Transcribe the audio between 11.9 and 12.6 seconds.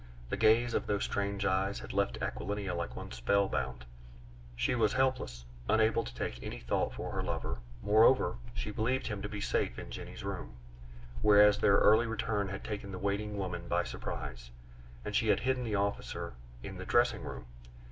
return